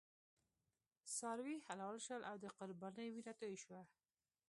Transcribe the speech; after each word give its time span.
څاروي 1.15 1.57
حلال 1.65 1.95
شول 2.05 2.21
او 2.29 2.35
د 2.43 2.45
قربانۍ 2.57 3.07
وینه 3.11 3.33
توی 3.39 3.55
شوه. 3.63 3.81